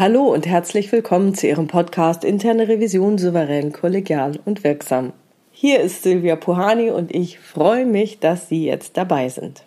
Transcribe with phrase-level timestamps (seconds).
[0.00, 5.12] Hallo und herzlich willkommen zu Ihrem Podcast Interne Revision souverän, kollegial und wirksam.
[5.50, 9.62] Hier ist Silvia Puhani und ich freue mich, dass Sie jetzt dabei sind.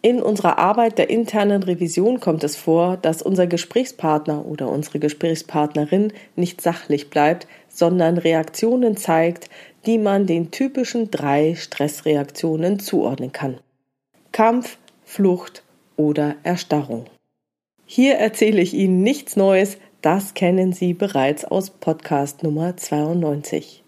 [0.00, 6.12] In unserer Arbeit der internen Revision kommt es vor, dass unser Gesprächspartner oder unsere Gesprächspartnerin
[6.34, 9.48] nicht sachlich bleibt, sondern Reaktionen zeigt,
[9.86, 13.58] die man den typischen drei Stressreaktionen zuordnen kann.
[14.32, 15.62] Kampf, Flucht
[15.96, 17.06] oder Erstarrung.
[17.94, 23.84] Hier erzähle ich Ihnen nichts Neues, das kennen Sie bereits aus Podcast Nummer 92.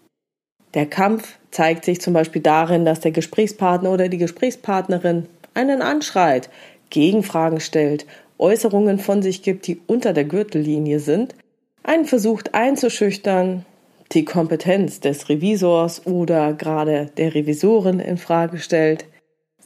[0.75, 6.51] Der Kampf zeigt sich zum Beispiel darin, dass der Gesprächspartner oder die Gesprächspartnerin einen anschreit,
[6.91, 8.05] Gegenfragen stellt,
[8.37, 11.33] Äußerungen von sich gibt, die unter der Gürtellinie sind,
[11.81, 13.65] einen versucht einzuschüchtern,
[14.11, 19.05] die Kompetenz des Revisors oder gerade der Revisorin in Frage stellt,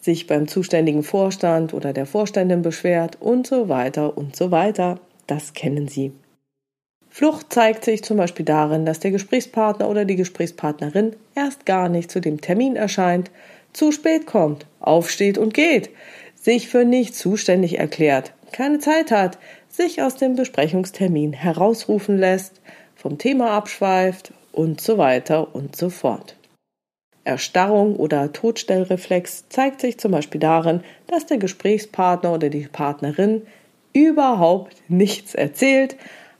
[0.01, 4.99] sich beim zuständigen Vorstand oder der Vorständin beschwert und so weiter und so weiter.
[5.27, 6.11] Das kennen Sie.
[7.09, 12.11] Flucht zeigt sich zum Beispiel darin, dass der Gesprächspartner oder die Gesprächspartnerin erst gar nicht
[12.11, 13.31] zu dem Termin erscheint,
[13.73, 15.89] zu spät kommt, aufsteht und geht,
[16.35, 22.61] sich für nicht zuständig erklärt, keine Zeit hat, sich aus dem Besprechungstermin herausrufen lässt,
[22.95, 26.35] vom Thema abschweift und so weiter und so fort.
[27.29, 33.43] Erstarrung oder Todstellreflex zeigt sich zum Beispiel darin, dass der Gesprächspartner oder die Partnerin
[33.93, 35.95] überhaupt nichts erzählt,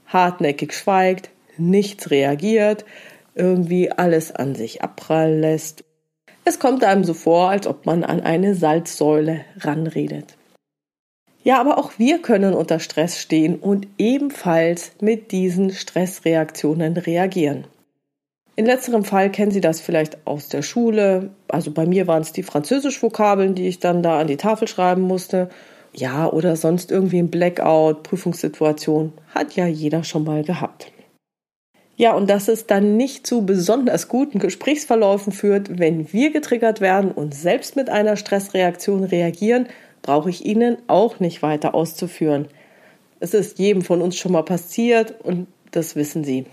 [0.08, 2.86] hartnäckig schweigt, nichts reagiert,
[3.36, 5.84] irgendwie alles an sich abprallen lässt.
[6.46, 10.36] Es kommt einem so vor, als ob man an eine Salzsäule ranredet.
[11.44, 17.66] Ja, aber auch wir können unter Stress stehen und ebenfalls mit diesen Stressreaktionen reagieren.
[18.60, 21.30] In letzterem Fall kennen Sie das vielleicht aus der Schule.
[21.48, 25.04] Also bei mir waren es die Französisch-Vokabeln, die ich dann da an die Tafel schreiben
[25.04, 25.48] musste.
[25.94, 29.14] Ja, oder sonst irgendwie ein Blackout, Prüfungssituation.
[29.34, 30.92] Hat ja jeder schon mal gehabt.
[31.96, 37.14] Ja, und dass es dann nicht zu besonders guten Gesprächsverläufen führt, wenn wir getriggert werden
[37.14, 39.68] und selbst mit einer Stressreaktion reagieren,
[40.02, 42.50] brauche ich Ihnen auch nicht weiter auszuführen.
[43.22, 46.46] Es ist jedem von uns schon mal passiert und das wissen Sie.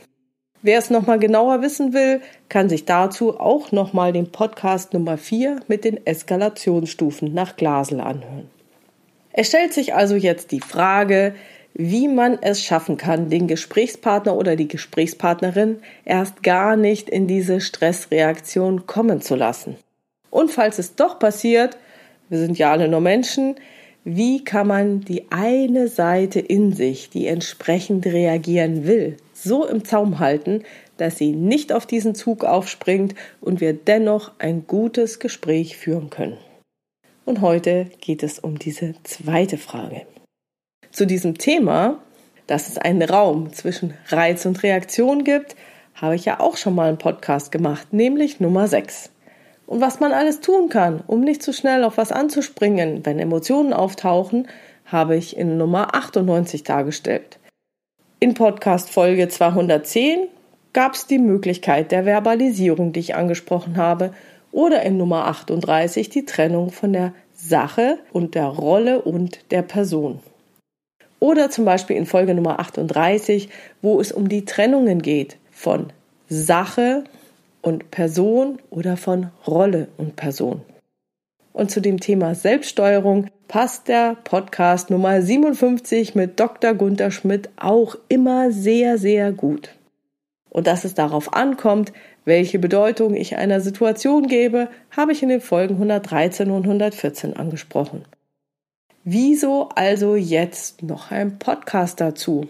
[0.63, 5.61] Wer es nochmal genauer wissen will, kann sich dazu auch nochmal den Podcast Nummer 4
[5.69, 8.49] mit den Eskalationsstufen nach Glasel anhören.
[9.33, 11.35] Es stellt sich also jetzt die Frage,
[11.75, 17.61] wie man es schaffen kann, den Gesprächspartner oder die Gesprächspartnerin erst gar nicht in diese
[17.61, 19.77] Stressreaktion kommen zu lassen.
[20.31, 21.77] Und falls es doch passiert,
[22.31, 23.57] wir sind ja alle nur Menschen,
[24.05, 30.19] wie kann man die eine Seite in sich, die entsprechend reagieren will, so im Zaum
[30.19, 30.63] halten,
[30.99, 36.37] dass sie nicht auf diesen Zug aufspringt und wir dennoch ein gutes Gespräch führen können.
[37.25, 40.03] Und heute geht es um diese zweite Frage.
[40.91, 41.99] Zu diesem Thema,
[42.47, 45.57] dass es einen Raum zwischen Reiz und Reaktion gibt,
[45.95, 49.11] habe ich ja auch schon mal einen Podcast gemacht, nämlich Nummer 6.
[49.67, 53.73] Und was man alles tun kann, um nicht zu schnell auf was anzuspringen, wenn Emotionen
[53.73, 54.47] auftauchen,
[54.85, 57.39] habe ich in Nummer 98 dargestellt.
[58.19, 60.29] In Podcast Folge 210
[60.73, 64.15] gab es die Möglichkeit der Verbalisierung, die ich angesprochen habe,
[64.53, 70.21] oder in Nummer 38 die Trennung von der Sache und der Rolle und der Person.
[71.21, 73.51] Oder zum Beispiel in Folge Nummer 38,
[73.83, 75.93] wo es um die Trennungen geht von
[76.31, 77.05] Sache
[77.61, 80.63] und Person oder von Rolle und Person.
[81.53, 86.75] Und zu dem Thema Selbststeuerung passt der Podcast Nummer 57 mit Dr.
[86.75, 89.71] Gunther Schmidt auch immer sehr, sehr gut.
[90.51, 91.93] Und dass es darauf ankommt,
[92.25, 98.05] welche Bedeutung ich einer Situation gebe, habe ich in den Folgen 113 und 114 angesprochen.
[99.05, 102.49] Wieso also jetzt noch ein Podcast dazu?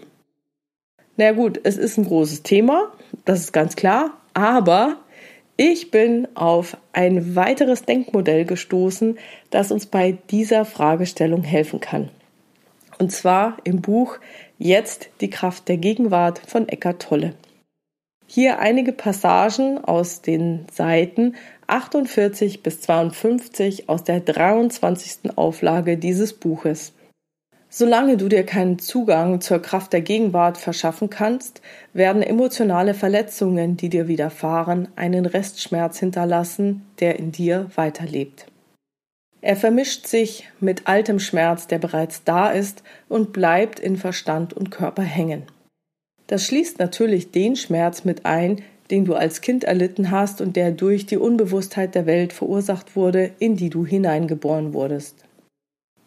[1.15, 2.91] Na gut, es ist ein großes Thema,
[3.25, 4.97] das ist ganz klar, aber
[5.57, 9.17] ich bin auf ein weiteres Denkmodell gestoßen,
[9.49, 12.09] das uns bei dieser Fragestellung helfen kann.
[12.99, 14.19] Und zwar im Buch
[14.59, 17.33] Jetzt die Kraft der Gegenwart von Eckart Tolle.
[18.25, 21.35] Hier einige Passagen aus den Seiten
[21.67, 25.37] 48 bis 52 aus der 23.
[25.37, 26.93] Auflage dieses Buches.
[27.69, 31.61] Solange du dir keinen Zugang zur Kraft der Gegenwart verschaffen kannst,
[31.93, 38.47] werden emotionale Verletzungen, die dir widerfahren, einen Restschmerz hinterlassen, der in dir weiterlebt.
[39.41, 44.71] Er vermischt sich mit altem Schmerz, der bereits da ist, und bleibt in Verstand und
[44.71, 45.43] Körper hängen.
[46.27, 50.71] Das schließt natürlich den Schmerz mit ein, den du als Kind erlitten hast und der
[50.71, 55.26] durch die Unbewusstheit der Welt verursacht wurde, in die du hineingeboren wurdest.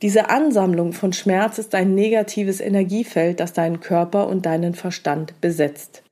[0.03, 6.03] Diese Ansammlung von Schmerz ist ein negatives Energiefeld, das deinen Körper und deinen Verstand besetzt.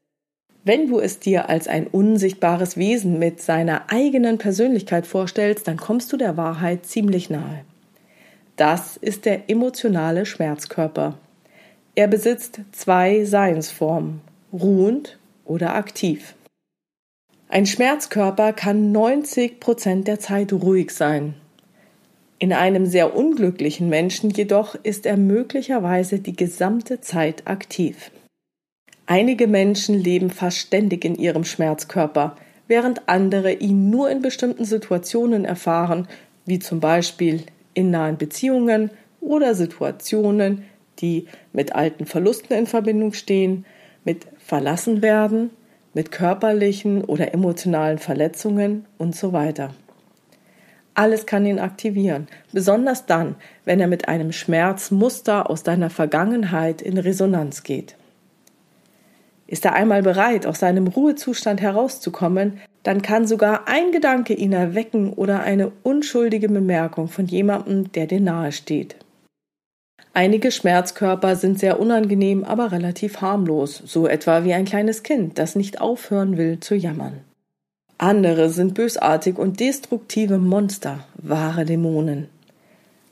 [0.62, 6.12] Wenn du es dir als ein unsichtbares Wesen mit seiner eigenen Persönlichkeit vorstellst, dann kommst
[6.12, 7.64] du der Wahrheit ziemlich nahe.
[8.56, 11.16] Das ist der emotionale Schmerzkörper.
[11.94, 14.20] Er besitzt zwei Seinsformen,
[14.52, 16.34] ruhend oder aktiv.
[17.48, 21.34] Ein Schmerzkörper kann 90 Prozent der Zeit ruhig sein,
[22.38, 28.10] in einem sehr unglücklichen Menschen jedoch ist er möglicherweise die gesamte Zeit aktiv.
[29.06, 32.36] Einige Menschen leben fast ständig in ihrem Schmerzkörper,
[32.68, 36.06] während andere ihn nur in bestimmten Situationen erfahren,
[36.44, 37.44] wie zum Beispiel
[37.74, 40.64] in nahen Beziehungen oder Situationen,
[41.00, 43.64] die mit alten Verlusten in Verbindung stehen,
[44.04, 45.50] mit Verlassenwerden,
[45.94, 49.74] mit körperlichen oder emotionalen Verletzungen und so weiter.
[50.98, 56.98] Alles kann ihn aktivieren, besonders dann, wenn er mit einem Schmerzmuster aus deiner Vergangenheit in
[56.98, 57.94] Resonanz geht.
[59.46, 65.12] Ist er einmal bereit, aus seinem Ruhezustand herauszukommen, dann kann sogar ein Gedanke ihn erwecken
[65.12, 68.96] oder eine unschuldige Bemerkung von jemandem, der dir nahe steht.
[70.14, 75.54] Einige Schmerzkörper sind sehr unangenehm, aber relativ harmlos, so etwa wie ein kleines Kind, das
[75.54, 77.20] nicht aufhören will zu jammern.
[78.00, 82.28] Andere sind bösartig und destruktive Monster, wahre Dämonen.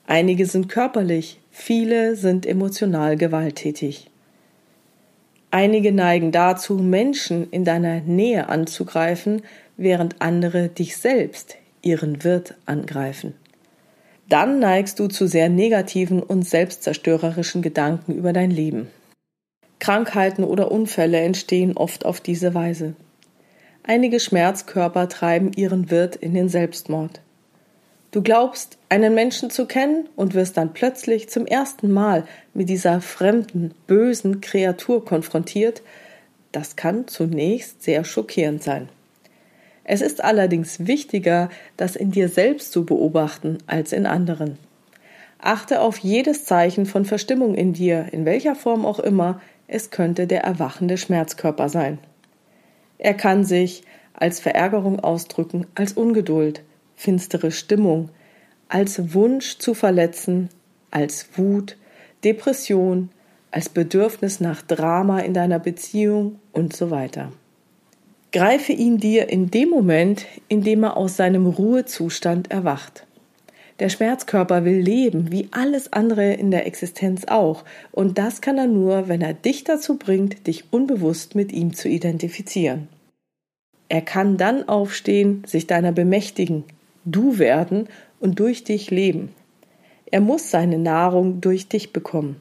[0.07, 4.09] Einige sind körperlich, viele sind emotional gewalttätig.
[5.51, 9.43] Einige neigen dazu, Menschen in deiner Nähe anzugreifen,
[9.77, 13.35] während andere dich selbst, ihren Wirt, angreifen.
[14.29, 18.87] Dann neigst du zu sehr negativen und selbstzerstörerischen Gedanken über dein Leben.
[19.81, 22.95] Krankheiten oder Unfälle entstehen oft auf diese Weise.
[23.89, 27.21] Einige Schmerzkörper treiben ihren Wirt in den Selbstmord.
[28.11, 33.01] Du glaubst, einen Menschen zu kennen und wirst dann plötzlich zum ersten Mal mit dieser
[33.01, 35.83] fremden, bösen Kreatur konfrontiert.
[36.51, 38.89] Das kann zunächst sehr schockierend sein.
[39.85, 44.59] Es ist allerdings wichtiger, das in dir selbst zu beobachten als in anderen.
[45.39, 50.27] Achte auf jedes Zeichen von Verstimmung in dir, in welcher Form auch immer, es könnte
[50.27, 51.99] der erwachende Schmerzkörper sein.
[52.99, 53.83] Er kann sich
[54.15, 56.63] als Verärgerung ausdrücken, als Ungeduld,
[56.95, 58.09] finstere Stimmung,
[58.69, 60.49] als Wunsch zu verletzen,
[60.91, 61.77] als Wut,
[62.25, 63.11] Depression,
[63.51, 67.33] als Bedürfnis nach Drama in deiner Beziehung und so weiter.
[68.33, 73.06] Greife ihn dir in dem Moment, in dem er aus seinem Ruhezustand erwacht.
[73.79, 78.67] Der Schmerzkörper will leben, wie alles andere in der Existenz auch, und das kann er
[78.67, 82.89] nur, wenn er dich dazu bringt, dich unbewusst mit ihm zu identifizieren.
[83.89, 86.65] Er kann dann aufstehen, sich deiner bemächtigen,
[87.05, 87.89] du werden
[88.19, 89.35] und durch dich leben.
[90.07, 92.37] Er muss seine Nahrung durch dich bekommen.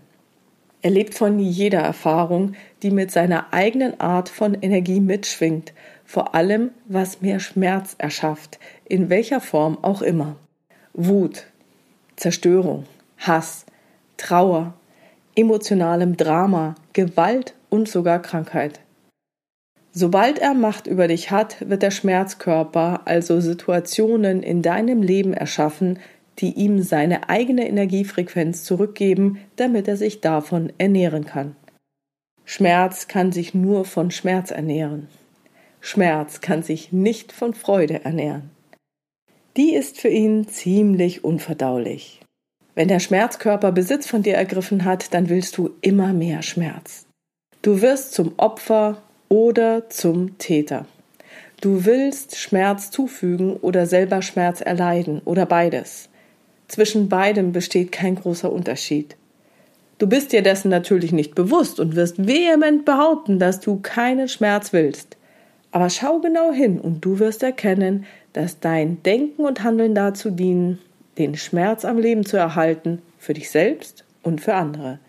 [0.81, 5.73] Er lebt von jeder Erfahrung, die mit seiner eigenen Art von Energie mitschwingt,
[6.05, 10.37] vor allem was mehr Schmerz erschafft, in welcher Form auch immer.
[10.97, 11.43] Wut,
[12.15, 12.85] Zerstörung,
[13.17, 13.65] Hass,
[14.15, 14.73] Trauer,
[15.35, 18.79] emotionalem Drama, Gewalt und sogar Krankheit.
[19.91, 25.99] Sobald er Macht über dich hat, wird der Schmerzkörper also Situationen in deinem Leben erschaffen,
[26.39, 31.57] die ihm seine eigene Energiefrequenz zurückgeben, damit er sich davon ernähren kann.
[32.45, 35.09] Schmerz kann sich nur von Schmerz ernähren.
[35.81, 38.54] Schmerz kann sich nicht von Freude ernähren
[39.57, 42.19] die ist für ihn ziemlich unverdaulich.
[42.73, 47.05] Wenn der Schmerzkörper Besitz von dir ergriffen hat, dann willst du immer mehr Schmerz.
[47.61, 50.85] Du wirst zum Opfer oder zum Täter.
[51.61, 56.09] Du willst Schmerz zufügen oder selber Schmerz erleiden oder beides.
[56.67, 59.15] Zwischen beidem besteht kein großer Unterschied.
[59.97, 64.73] Du bist dir dessen natürlich nicht bewusst und wirst vehement behaupten, dass du keinen Schmerz
[64.73, 65.15] willst.
[65.71, 68.05] Aber schau genau hin und du wirst erkennen,
[68.35, 70.79] dass dein Denken und Handeln dazu dienen,
[71.17, 74.99] den Schmerz am Leben zu erhalten, für dich selbst und für andere.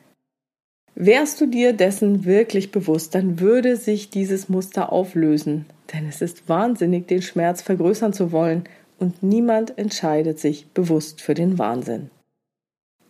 [0.95, 6.49] Wärst du dir dessen wirklich bewusst, dann würde sich dieses Muster auflösen, denn es ist
[6.49, 8.65] wahnsinnig, den Schmerz vergrößern zu wollen,
[8.99, 12.11] und niemand entscheidet sich bewusst für den Wahnsinn.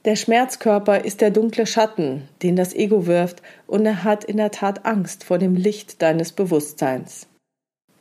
[0.07, 4.51] Der Schmerzkörper ist der dunkle Schatten, den das Ego wirft, und er hat in der
[4.51, 7.27] Tat Angst vor dem Licht deines Bewusstseins.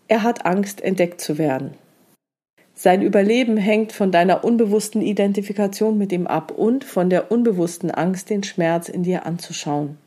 [0.08, 1.76] Er hat Angst, entdeckt zu werden.
[2.78, 8.30] Sein Überleben hängt von deiner unbewussten Identifikation mit ihm ab und von der unbewussten Angst,
[8.30, 9.98] den Schmerz in dir anzuschauen.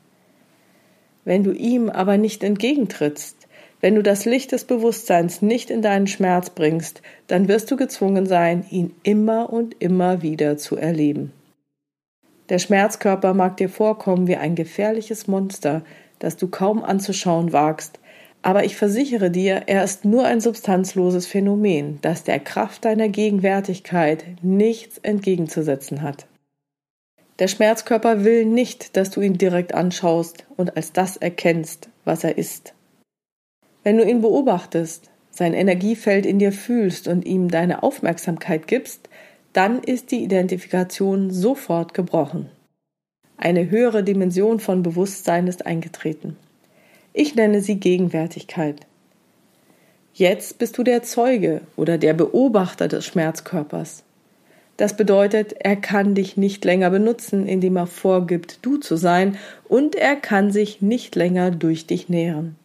[1.25, 3.47] Wenn du ihm aber nicht entgegentrittst,
[3.81, 8.27] wenn du das Licht des Bewusstseins nicht in deinen Schmerz bringst, dann wirst du gezwungen
[8.27, 11.31] sein, ihn immer und immer wieder zu erleben.
[12.49, 15.83] Der Schmerzkörper mag dir vorkommen wie ein gefährliches Monster,
[16.19, 17.98] das du kaum anzuschauen wagst,
[18.41, 24.23] aber ich versichere dir, er ist nur ein substanzloses Phänomen, das der Kraft deiner Gegenwärtigkeit
[24.41, 26.25] nichts entgegenzusetzen hat.
[27.39, 32.37] Der Schmerzkörper will nicht, dass du ihn direkt anschaust und als das erkennst, was er
[32.37, 32.73] ist.
[33.83, 39.09] Wenn du ihn beobachtest, sein Energiefeld in dir fühlst und ihm deine Aufmerksamkeit gibst,
[39.53, 42.49] dann ist die Identifikation sofort gebrochen.
[43.37, 46.35] Eine höhere Dimension von Bewusstsein ist eingetreten.
[47.13, 48.85] Ich nenne sie Gegenwärtigkeit.
[50.13, 54.03] Jetzt bist du der Zeuge oder der Beobachter des Schmerzkörpers.
[54.77, 59.37] Das bedeutet, er kann dich nicht länger benutzen, indem er vorgibt, du zu sein,
[59.67, 62.55] und er kann sich nicht länger durch dich nähren.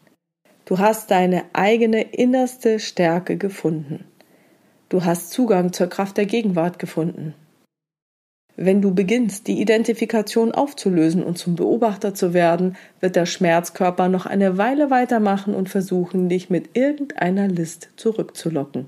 [0.65, 4.05] Du hast deine eigene innerste Stärke gefunden.
[4.89, 7.35] Du hast Zugang zur Kraft der Gegenwart gefunden.
[8.57, 14.27] Wenn du beginnst, die Identifikation aufzulösen und zum Beobachter zu werden, wird der Schmerzkörper noch
[14.27, 18.87] eine Weile weitermachen und versuchen, dich mit irgendeiner List zurückzulocken.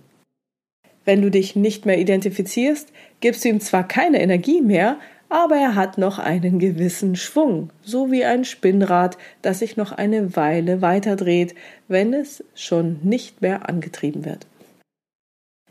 [1.05, 5.75] Wenn du dich nicht mehr identifizierst, gibst du ihm zwar keine Energie mehr, aber er
[5.75, 11.57] hat noch einen gewissen Schwung, so wie ein Spinnrad, das sich noch eine Weile weiterdreht,
[11.89, 14.47] wenn es schon nicht mehr angetrieben wird.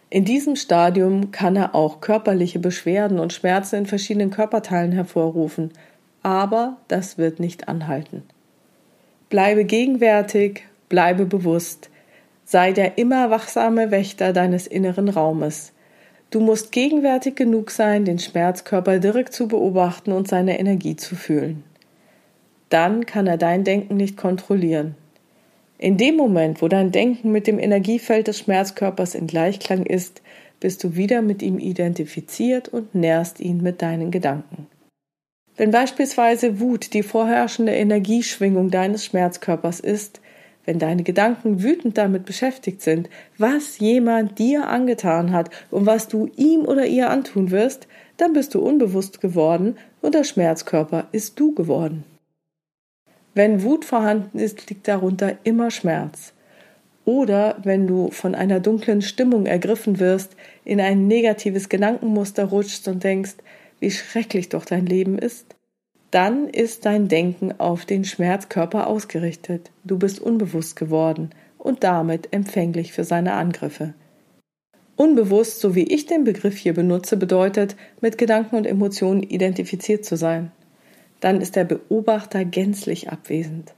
[0.09, 5.71] In diesem Stadium kann er auch körperliche Beschwerden und Schmerzen in verschiedenen Körperteilen hervorrufen,
[6.21, 8.23] aber das wird nicht anhalten.
[9.29, 11.89] Bleibe gegenwärtig, bleibe bewusst,
[12.45, 15.73] sei der immer wachsame Wächter deines inneren Raumes.
[16.29, 21.63] Du musst gegenwärtig genug sein, den Schmerzkörper direkt zu beobachten und seine Energie zu fühlen.
[22.69, 24.95] Dann kann er dein Denken nicht kontrollieren.
[25.77, 30.21] In dem Moment, wo dein Denken mit dem Energiefeld des Schmerzkörpers in Gleichklang ist,
[30.59, 34.67] bist du wieder mit ihm identifiziert und nährst ihn mit deinen Gedanken.
[35.57, 40.21] Wenn beispielsweise Wut die vorherrschende Energieschwingung deines Schmerzkörpers ist,
[40.65, 46.29] wenn deine Gedanken wütend damit beschäftigt sind, was jemand dir angetan hat und was du
[46.35, 51.53] ihm oder ihr antun wirst, dann bist du unbewusst geworden und der Schmerzkörper ist du
[51.53, 52.03] geworden.
[53.35, 56.31] Wenn Wut vorhanden ist, liegt darunter immer Schmerz.
[57.03, 63.03] Oder wenn du von einer dunklen Stimmung ergriffen wirst, in ein negatives Gedankenmuster rutschst und
[63.03, 63.35] denkst,
[63.81, 65.53] wie schrecklich doch dein Leben ist,
[66.11, 69.69] dann ist dein Denken auf den Schmerzkörper ausgerichtet.
[69.83, 73.93] Du bist unbewusst geworden und damit empfänglich für seine Angriffe.
[74.95, 80.15] Unbewusst, so wie ich den Begriff hier benutze, bedeutet, mit Gedanken und Emotionen identifiziert zu
[80.15, 80.53] sein
[81.25, 83.73] dann ist der Beobachter gänzlich abwesend.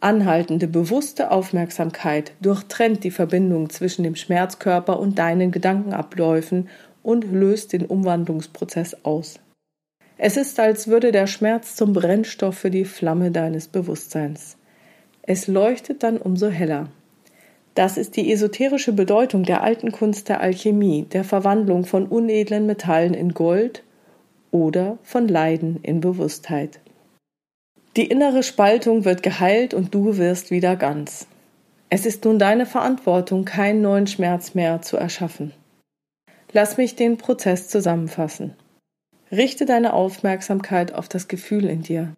[0.00, 6.70] Anhaltende, bewusste Aufmerksamkeit durchtrennt die Verbindung zwischen dem Schmerzkörper und deinen Gedankenabläufen
[7.02, 9.40] und löst den Umwandlungsprozess aus.
[10.16, 14.56] Es ist, als würde der Schmerz zum Brennstoff für die Flamme deines Bewusstseins.
[15.20, 16.88] Es leuchtet dann umso heller.
[17.74, 23.12] Das ist die esoterische Bedeutung der alten Kunst der Alchemie, der Verwandlung von unedlen Metallen
[23.12, 23.82] in Gold
[24.50, 26.80] oder von Leiden in Bewusstheit.
[27.96, 31.26] Die innere Spaltung wird geheilt und du wirst wieder ganz.
[31.90, 35.52] Es ist nun deine Verantwortung, keinen neuen Schmerz mehr zu erschaffen.
[36.52, 38.54] Lass mich den Prozess zusammenfassen.
[39.32, 42.14] Richte deine Aufmerksamkeit auf das Gefühl in dir.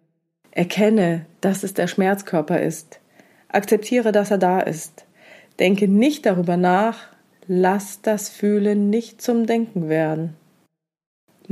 [0.51, 2.99] Erkenne, dass es der Schmerzkörper ist.
[3.49, 5.05] Akzeptiere, dass er da ist.
[5.59, 7.07] Denke nicht darüber nach.
[7.47, 10.35] Lass das Fühlen nicht zum Denken werden.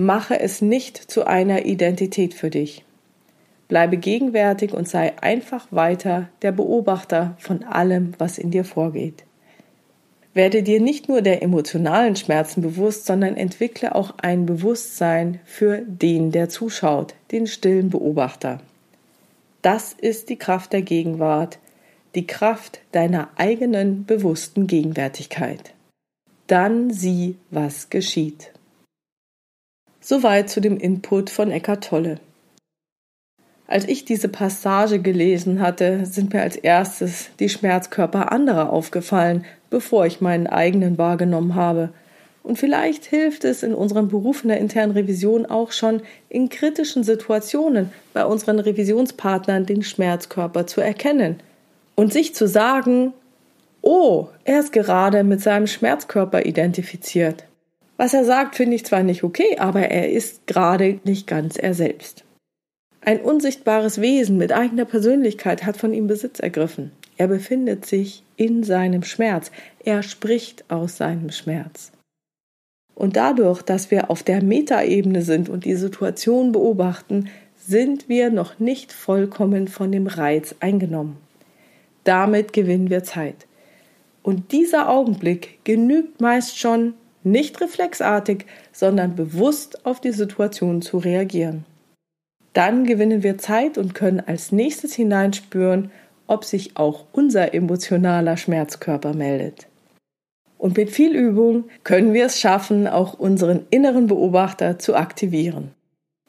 [0.01, 2.85] Mache es nicht zu einer Identität für dich.
[3.67, 9.25] Bleibe gegenwärtig und sei einfach weiter der Beobachter von allem, was in dir vorgeht.
[10.33, 16.31] Werde dir nicht nur der emotionalen Schmerzen bewusst, sondern entwickle auch ein Bewusstsein für den,
[16.31, 18.61] der zuschaut, den stillen Beobachter.
[19.61, 21.59] Das ist die Kraft der Gegenwart,
[22.15, 25.73] die Kraft deiner eigenen bewussten Gegenwärtigkeit.
[26.47, 28.53] Dann sieh, was geschieht.
[30.11, 32.15] Soweit zu dem Input von Eckart Tolle.
[33.67, 40.07] Als ich diese Passage gelesen hatte, sind mir als erstes die Schmerzkörper anderer aufgefallen, bevor
[40.07, 41.89] ich meinen eigenen wahrgenommen habe.
[42.41, 47.03] Und vielleicht hilft es in unserem Beruf in der internen Revision auch schon, in kritischen
[47.03, 51.39] Situationen bei unseren Revisionspartnern den Schmerzkörper zu erkennen
[51.93, 53.13] und sich zu sagen,
[53.83, 57.43] oh, er ist gerade mit seinem Schmerzkörper identifiziert.
[57.99, 61.73] Was er sagt, finde ich zwar nicht okay, aber er ist gerade nicht ganz er
[61.73, 62.23] selbst.
[63.01, 66.93] Ein unsichtbares Wesen mit eigener Persönlichkeit hat von ihm Besitz ergriffen.
[67.17, 69.51] Er befindet sich in seinem Schmerz.
[69.83, 71.91] Er spricht aus seinem Schmerz.
[72.95, 78.59] Und dadurch, dass wir auf der Metaebene sind und die Situation beobachten, sind wir noch
[78.59, 81.17] nicht vollkommen von dem Reiz eingenommen.
[82.05, 83.45] Damit gewinnen wir Zeit.
[84.23, 91.65] Und dieser Augenblick genügt meist schon, nicht reflexartig, sondern bewusst auf die Situation zu reagieren.
[92.53, 95.91] Dann gewinnen wir Zeit und können als nächstes hineinspüren,
[96.27, 99.67] ob sich auch unser emotionaler Schmerzkörper meldet.
[100.57, 105.71] Und mit viel Übung können wir es schaffen, auch unseren inneren Beobachter zu aktivieren.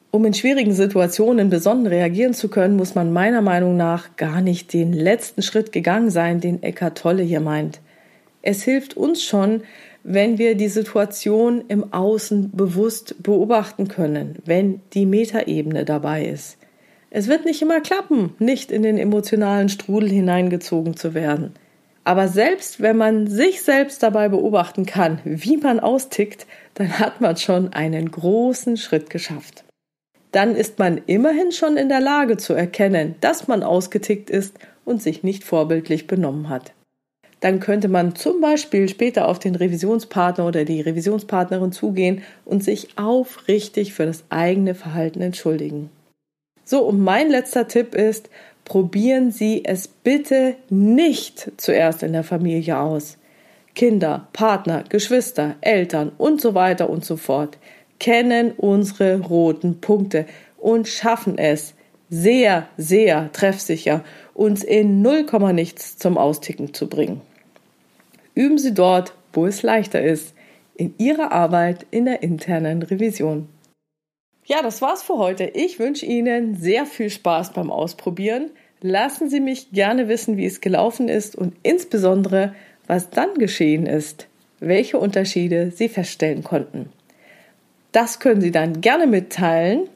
[0.09, 4.73] Um in schwierigen Situationen besonnen reagieren zu können, muss man meiner Meinung nach gar nicht
[4.73, 7.79] den letzten Schritt gegangen sein, den Eckart Tolle hier meint.
[8.41, 9.61] Es hilft uns schon,
[10.03, 16.57] wenn wir die Situation im Außen bewusst beobachten können, wenn die Metaebene dabei ist.
[17.09, 21.53] Es wird nicht immer klappen, nicht in den emotionalen Strudel hineingezogen zu werden.
[22.03, 27.37] Aber selbst wenn man sich selbst dabei beobachten kann, wie man austickt, dann hat man
[27.37, 29.65] schon einen großen Schritt geschafft.
[30.31, 35.01] Dann ist man immerhin schon in der Lage zu erkennen, dass man ausgetickt ist und
[35.01, 36.73] sich nicht vorbildlich benommen hat.
[37.41, 42.97] Dann könnte man zum Beispiel später auf den Revisionspartner oder die Revisionspartnerin zugehen und sich
[42.97, 45.89] aufrichtig für das eigene Verhalten entschuldigen.
[46.63, 48.29] So, und mein letzter Tipp ist,
[48.63, 53.17] probieren Sie es bitte nicht zuerst in der Familie aus.
[53.73, 57.57] Kinder, Partner, Geschwister, Eltern und so weiter und so fort
[57.99, 60.25] kennen unsere roten Punkte
[60.57, 61.73] und schaffen es
[62.09, 67.21] sehr, sehr treffsicher, uns in 0, nichts zum Austicken zu bringen.
[68.35, 70.33] Üben Sie dort, wo es leichter ist,
[70.75, 73.49] in Ihrer Arbeit in der internen Revision.
[74.45, 75.43] Ja, das war's für heute.
[75.45, 78.51] Ich wünsche Ihnen sehr viel Spaß beim Ausprobieren.
[78.81, 82.55] Lassen Sie mich gerne wissen, wie es gelaufen ist und insbesondere,
[82.87, 84.27] was dann geschehen ist,
[84.59, 86.89] welche Unterschiede Sie feststellen konnten.
[87.91, 89.87] Das können Sie dann gerne mitteilen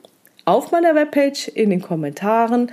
[0.46, 2.72] auf meiner Webpage, in den Kommentaren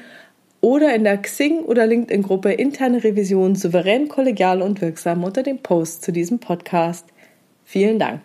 [0.63, 6.03] oder in der Xing- oder LinkedIn-Gruppe Interne Revision souverän, kollegial und wirksam unter dem Post
[6.03, 7.07] zu diesem Podcast.
[7.65, 8.23] Vielen Dank.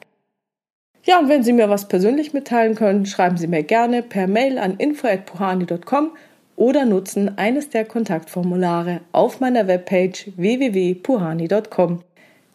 [1.04, 4.60] Ja, und wenn Sie mir was persönlich mitteilen können, schreiben Sie mir gerne per Mail
[4.60, 6.12] an info@puhani.com
[6.56, 12.02] oder nutzen eines der Kontaktformulare auf meiner Webpage www.puhani.com.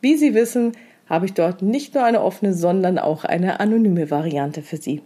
[0.00, 0.72] Wie Sie wissen,
[1.08, 5.02] habe ich dort nicht nur eine offene, sondern auch eine anonyme Variante für Sie.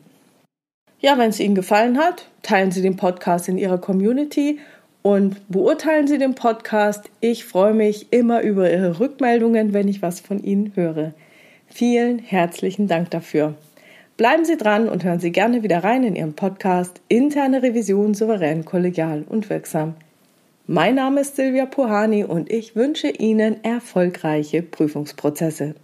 [0.98, 4.60] Ja, wenn es Ihnen gefallen hat, teilen Sie den Podcast in Ihrer Community
[5.02, 7.10] und beurteilen Sie den Podcast.
[7.20, 11.12] Ich freue mich immer über Ihre Rückmeldungen, wenn ich was von Ihnen höre.
[11.66, 13.54] Vielen herzlichen Dank dafür.
[14.16, 18.64] Bleiben Sie dran und hören Sie gerne wieder rein in Ihren Podcast Interne Revision souverän,
[18.64, 19.96] kollegial und wirksam.
[20.66, 25.74] Mein Name ist Silvia Puhani und ich wünsche Ihnen erfolgreiche Prüfungsprozesse.